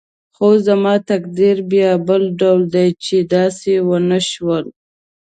[0.35, 4.65] خو زما تقدیر بیا بل ډول دی چې داسې ونه شول.